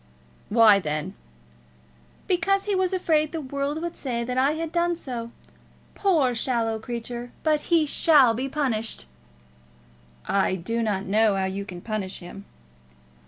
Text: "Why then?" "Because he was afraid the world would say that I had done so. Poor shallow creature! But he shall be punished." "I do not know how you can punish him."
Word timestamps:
"Why 0.49 0.79
then?" 0.79 1.13
"Because 2.25 2.63
he 2.63 2.73
was 2.73 2.91
afraid 2.91 3.31
the 3.31 3.39
world 3.39 3.79
would 3.83 3.95
say 3.95 4.23
that 4.23 4.35
I 4.35 4.53
had 4.53 4.71
done 4.71 4.95
so. 4.95 5.29
Poor 5.93 6.33
shallow 6.33 6.79
creature! 6.79 7.31
But 7.43 7.69
he 7.69 7.85
shall 7.85 8.33
be 8.33 8.49
punished." 8.49 9.05
"I 10.27 10.55
do 10.55 10.81
not 10.81 11.05
know 11.05 11.35
how 11.35 11.45
you 11.45 11.65
can 11.65 11.81
punish 11.81 12.17
him." 12.17 12.45